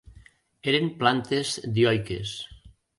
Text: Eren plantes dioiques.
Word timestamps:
Eren 0.71 0.89
plantes 1.05 1.55
dioiques. 1.79 2.37